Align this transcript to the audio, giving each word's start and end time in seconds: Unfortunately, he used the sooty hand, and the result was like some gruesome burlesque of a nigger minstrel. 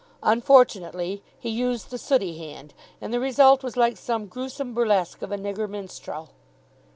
Unfortunately, 0.23 1.21
he 1.37 1.51
used 1.51 1.91
the 1.91 1.99
sooty 1.99 2.35
hand, 2.35 2.73
and 2.99 3.13
the 3.13 3.19
result 3.19 3.61
was 3.61 3.77
like 3.77 3.97
some 3.97 4.25
gruesome 4.25 4.73
burlesque 4.73 5.21
of 5.21 5.31
a 5.31 5.37
nigger 5.37 5.69
minstrel. 5.69 6.31